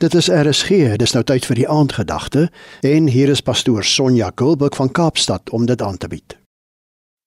[0.00, 2.46] Dit is RSG, dis nou tyd vir die aandgedagte
[2.88, 6.38] en hier is pastoor Sonja Gulbuk van Kaapstad om dit aan te bied.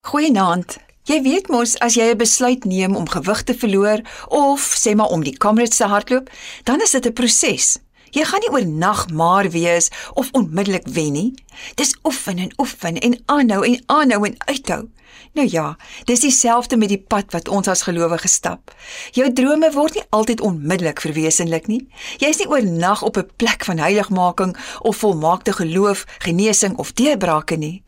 [0.09, 0.79] Goeienaand.
[1.05, 5.13] Jy weet mos as jy 'n besluit neem om gewig te verloor of sê maar
[5.13, 6.29] om die Kamerads te hardloop,
[6.63, 7.77] dan is dit 'n proses.
[8.13, 11.29] Jy gaan nie oornag maar wees of onmiddellik wen nie.
[11.75, 14.83] Dis oefen en oefen en aanhou en aanhou en uithou.
[15.33, 18.73] Nou ja, dis dieselfde met die pad wat ons as gelowiges stap.
[19.17, 21.87] Jou drome word nie altyd onmiddellik verwesenlik nie.
[22.21, 27.83] Jy's nie oornag op 'n plek van heiligmaking of volmaakte geloof, genesing of deurbrake nie.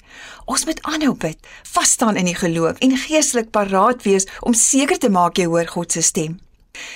[0.46, 4.98] Ons moet aanhou bid, vas staan in die geloof en geestelik paraat wees om seker
[4.98, 6.45] te maak jy hoor God se stem.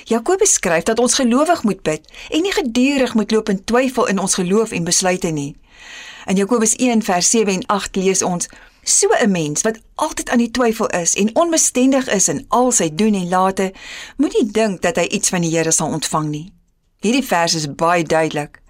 [0.03, 4.19] Jakobus skryf dat ons gelowig moet bid en nie gedurig moet loop in twyfel in
[4.19, 5.55] ons geloof en besluite nie.
[6.25, 8.47] In Jakobus 1 vers 7 en 8 lees ons:
[8.83, 12.89] So 'n mens wat altyd aan die twyfel is en onbestendig is in al sy
[12.95, 13.73] doen en late,
[14.17, 16.53] moet nie dink dat hy iets van die Here sal ontvang nie.
[16.99, 18.61] Hierdie vers is baie duidelik.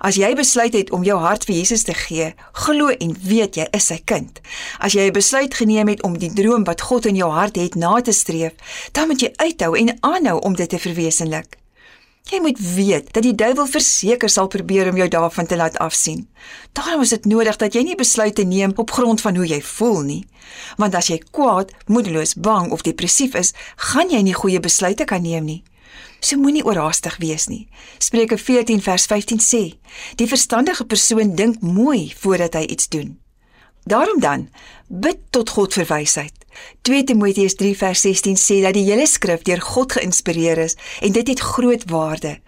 [0.00, 3.66] As jy besluit het om jou hart vir Jesus te gee, glo en weet jy
[3.72, 4.40] is sy kind.
[4.78, 7.74] As jy 'n besluit geneem het om die droom wat God in jou hart het
[7.74, 8.52] na te streef,
[8.92, 11.56] dan moet jy uithou en aanhou om dit te verwesenlik.
[12.26, 16.24] Jy moet weet dat die duiwel verseker sal probeer om jou daarvan te laat afsien.
[16.72, 20.00] Daarom is dit nodig dat jy nie besluite neem op grond van hoe jy voel
[20.02, 20.24] nie.
[20.76, 25.22] Want as jy kwaad, moedeloos, bang of depressief is, gaan jy nie goeie besluite kan
[25.22, 25.62] neem nie.
[26.26, 27.68] So moenie oorhaastig wees nie.
[28.02, 29.60] Spreuke 14 vers 15 sê:
[30.18, 33.12] Die verstandige persoon dink mooi voordat hy iets doen.
[33.86, 34.48] Daarom dan,
[34.88, 36.34] bid tot God vir wysheid.
[36.88, 41.14] 2 Timoteus 3 vers 16 sê dat die hele skrif deur God geïnspireer is en
[41.14, 42.40] dit het groot waarde.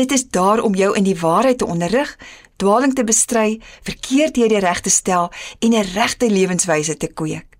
[0.00, 2.14] Dit is daar om jou in die waarheid te onderrig,
[2.56, 5.28] dwaling te bestry, verkeerdhede reg te stel
[5.60, 7.55] en 'n regte lewenswyse te kweek.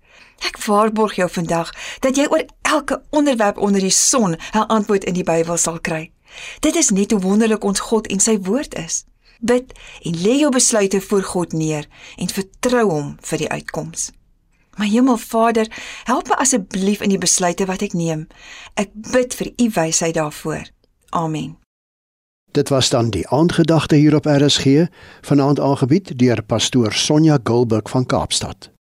[0.47, 5.13] Ek waarborg jou vandag dat jy oor elke onderwerp onder die son 'n antwoord in
[5.13, 6.11] die Bybel sal kry.
[6.59, 9.05] Dit is net hoe wonderlik ons God en sy woord is.
[9.39, 14.11] Bid en lê jou besluite voor God neer en vertrou hom vir die uitkoms.
[14.77, 15.67] My Hemelvader,
[16.03, 18.27] help my asseblief in die besluite wat ek neem.
[18.77, 20.69] Ek bid vir u wysheid daarvoor.
[21.09, 21.57] Amen.
[22.51, 24.87] Dit was dan die aandgedagte hier op RSG,
[25.21, 28.71] vanaand aangebied deur pastoor Sonja Gulbuk van Kaapstad.